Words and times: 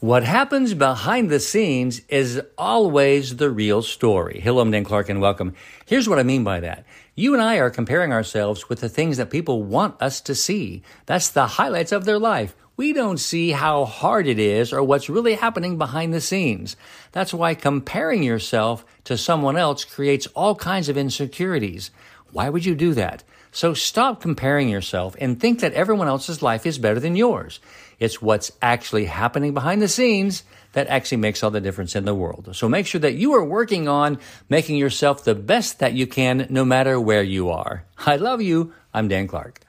What 0.00 0.22
happens 0.22 0.72
behind 0.72 1.28
the 1.28 1.38
scenes 1.38 2.00
is 2.08 2.40
always 2.56 3.36
the 3.36 3.50
real 3.50 3.82
story. 3.82 4.40
Hello, 4.42 4.62
I'm 4.62 4.70
Dan 4.70 4.82
Clark 4.82 5.10
and 5.10 5.20
welcome. 5.20 5.54
Here's 5.84 6.08
what 6.08 6.18
I 6.18 6.22
mean 6.22 6.42
by 6.42 6.60
that. 6.60 6.86
You 7.14 7.34
and 7.34 7.42
I 7.42 7.56
are 7.56 7.68
comparing 7.68 8.10
ourselves 8.10 8.70
with 8.70 8.80
the 8.80 8.88
things 8.88 9.18
that 9.18 9.28
people 9.28 9.62
want 9.62 10.00
us 10.00 10.22
to 10.22 10.34
see. 10.34 10.82
That's 11.04 11.28
the 11.28 11.46
highlights 11.46 11.92
of 11.92 12.06
their 12.06 12.18
life. 12.18 12.56
We 12.80 12.94
don't 12.94 13.20
see 13.20 13.50
how 13.50 13.84
hard 13.84 14.26
it 14.26 14.38
is 14.38 14.72
or 14.72 14.82
what's 14.82 15.10
really 15.10 15.34
happening 15.34 15.76
behind 15.76 16.14
the 16.14 16.20
scenes. 16.22 16.78
That's 17.12 17.34
why 17.34 17.52
comparing 17.52 18.22
yourself 18.22 18.86
to 19.04 19.18
someone 19.18 19.58
else 19.58 19.84
creates 19.84 20.26
all 20.28 20.54
kinds 20.54 20.88
of 20.88 20.96
insecurities. 20.96 21.90
Why 22.32 22.48
would 22.48 22.64
you 22.64 22.74
do 22.74 22.94
that? 22.94 23.22
So 23.52 23.74
stop 23.74 24.22
comparing 24.22 24.70
yourself 24.70 25.14
and 25.20 25.38
think 25.38 25.60
that 25.60 25.74
everyone 25.74 26.08
else's 26.08 26.40
life 26.40 26.64
is 26.64 26.78
better 26.78 26.98
than 26.98 27.16
yours. 27.16 27.60
It's 27.98 28.22
what's 28.22 28.50
actually 28.62 29.04
happening 29.04 29.52
behind 29.52 29.82
the 29.82 29.86
scenes 29.86 30.42
that 30.72 30.86
actually 30.86 31.18
makes 31.18 31.42
all 31.42 31.50
the 31.50 31.60
difference 31.60 31.94
in 31.94 32.06
the 32.06 32.14
world. 32.14 32.48
So 32.56 32.66
make 32.66 32.86
sure 32.86 33.02
that 33.02 33.12
you 33.12 33.34
are 33.34 33.44
working 33.44 33.88
on 33.88 34.18
making 34.48 34.78
yourself 34.78 35.22
the 35.24 35.34
best 35.34 35.80
that 35.80 35.92
you 35.92 36.06
can 36.06 36.46
no 36.48 36.64
matter 36.64 36.98
where 36.98 37.22
you 37.22 37.50
are. 37.50 37.84
I 37.98 38.16
love 38.16 38.40
you. 38.40 38.72
I'm 38.94 39.08
Dan 39.08 39.28
Clark. 39.28 39.66